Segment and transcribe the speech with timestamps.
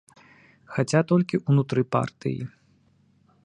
[0.77, 2.41] Хаця толькі ўнутры партыі.